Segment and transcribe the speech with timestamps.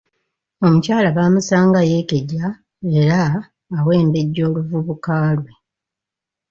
[0.65, 2.45] Omukyala bamusanga yeekeja
[3.01, 3.21] era
[3.77, 5.53] awembejja oluvubuka lwe.